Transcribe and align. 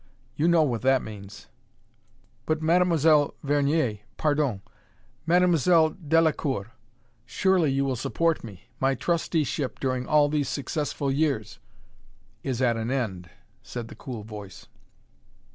You 0.35 0.47
know 0.47 0.63
what 0.63 0.81
that 0.81 1.03
means." 1.03 1.45
"But 2.47 2.59
Mademoiselle 2.59 3.35
Vernier 3.43 3.99
pardon! 4.17 4.63
Mam'selle 5.27 5.91
Delacoeur, 6.07 6.71
surely 7.27 7.69
you 7.69 7.85
will 7.85 7.95
support 7.95 8.43
me. 8.43 8.63
My 8.79 8.95
trustee 8.95 9.43
ship 9.43 9.79
during 9.79 10.07
all 10.07 10.27
these 10.27 10.49
successful 10.49 11.11
years" 11.11 11.59
"Is 12.43 12.63
at 12.63 12.77
an 12.77 12.89
end," 12.89 13.29
said 13.61 13.89
the 13.89 13.95
cool 13.95 14.23
voice. 14.23 14.67